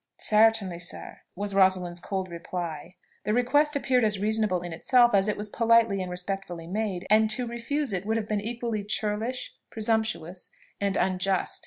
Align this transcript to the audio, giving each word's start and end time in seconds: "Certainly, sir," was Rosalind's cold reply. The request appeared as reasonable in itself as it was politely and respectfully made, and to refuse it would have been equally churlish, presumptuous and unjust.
"Certainly, 0.17 0.79
sir," 0.79 1.19
was 1.35 1.53
Rosalind's 1.53 1.99
cold 1.99 2.27
reply. 2.27 2.95
The 3.23 3.35
request 3.35 3.75
appeared 3.75 4.03
as 4.03 4.17
reasonable 4.17 4.61
in 4.63 4.73
itself 4.73 5.13
as 5.13 5.27
it 5.27 5.37
was 5.37 5.47
politely 5.47 6.01
and 6.01 6.09
respectfully 6.09 6.65
made, 6.65 7.05
and 7.07 7.29
to 7.29 7.45
refuse 7.45 7.93
it 7.93 8.03
would 8.03 8.17
have 8.17 8.27
been 8.27 8.41
equally 8.41 8.83
churlish, 8.83 9.53
presumptuous 9.69 10.49
and 10.79 10.97
unjust. 10.97 11.59